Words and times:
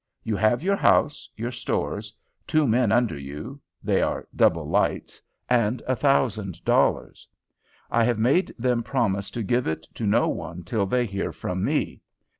You 0.23 0.35
have 0.35 0.63
your 0.63 0.77
house, 0.77 1.29
your 1.35 1.51
stores, 1.51 2.11
two 2.47 2.65
men 2.65 2.91
under 2.91 3.15
you 3.19 3.61
(they 3.83 4.01
are 4.01 4.27
double 4.35 4.67
lights), 4.67 5.21
and 5.47 5.79
a 5.85 5.95
thousand 5.95 6.65
dollars. 6.65 7.27
I 7.91 8.03
have 8.05 8.17
made 8.17 8.51
them 8.57 8.81
promise 8.81 9.29
to 9.29 9.43
give 9.43 9.67
it 9.67 9.83
to 9.93 10.07
no 10.07 10.27
one 10.27 10.63
till 10.63 10.87
they 10.87 11.05
hear 11.05 11.31
from 11.31 11.63
me. 11.63 12.01